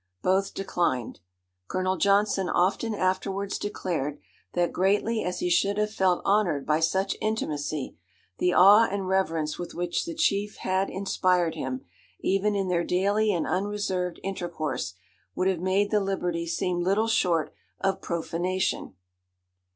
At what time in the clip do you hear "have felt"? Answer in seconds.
5.77-6.25